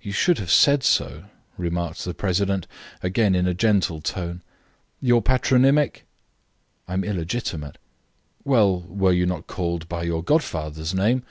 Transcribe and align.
"You 0.00 0.12
should 0.12 0.38
have 0.38 0.50
said 0.50 0.82
so," 0.82 1.24
remarked 1.58 2.06
the 2.06 2.14
president, 2.14 2.66
again 3.02 3.34
in 3.34 3.46
a 3.46 3.52
gentle 3.52 4.00
tone. 4.00 4.40
"Your 4.98 5.20
patronymic?" 5.20 6.06
"I 6.88 6.94
am 6.94 7.04
illegitimate." 7.04 7.76
"Well, 8.44 8.80
were 8.88 9.12
you 9.12 9.26
not 9.26 9.46
called 9.46 9.86
by 9.86 10.04
your 10.04 10.24
godfather's 10.24 10.94
name?" 10.94 11.22